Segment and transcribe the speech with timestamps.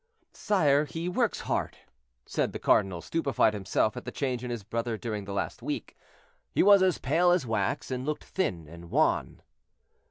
[0.33, 1.77] "Sire, he works hard,"
[2.25, 5.95] said the cardinal, stupefied himself at the change in his brother during the last week.
[6.55, 9.43] He was as pale as wax, and looked thin and wan.